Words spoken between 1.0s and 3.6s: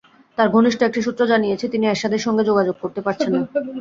সূত্র জানিয়েছে, তিনি এরশাদের সঙ্গে যোগাযোগ করতে পারছেন না।